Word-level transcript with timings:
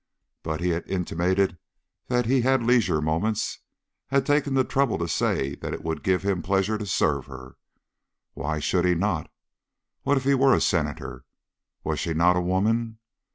But 0.41 0.61
he 0.61 0.69
had 0.69 0.89
intimated 0.89 1.59
that 2.07 2.25
he 2.25 2.41
had 2.41 2.63
leisure 2.63 3.03
moments, 3.03 3.59
had 4.07 4.25
taken 4.25 4.55
the 4.55 4.63
trouble 4.63 4.97
to 4.97 5.07
say 5.07 5.53
that 5.57 5.73
it 5.75 5.83
would 5.83 6.01
give 6.01 6.23
him 6.23 6.41
pleasure 6.41 6.79
to 6.79 6.87
serve 6.87 7.27
her. 7.27 7.55
Why 8.33 8.57
should 8.57 8.83
he 8.85 8.95
not? 8.95 9.31
What 10.01 10.17
if 10.17 10.23
he 10.23 10.33
were 10.33 10.55
a 10.55 10.59
Senator? 10.59 11.23
Was 11.83 11.99
she 11.99 12.15
not 12.15 12.35
a 12.35 12.41
Woman? 12.41 12.97